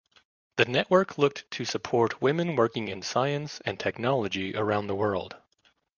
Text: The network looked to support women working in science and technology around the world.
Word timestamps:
The 0.55 0.65
network 0.65 1.19
looked 1.19 1.45
to 1.51 1.63
support 1.63 2.23
women 2.23 2.55
working 2.55 2.87
in 2.87 3.03
science 3.03 3.61
and 3.65 3.79
technology 3.79 4.55
around 4.55 4.87
the 4.87 4.95
world. 4.95 5.35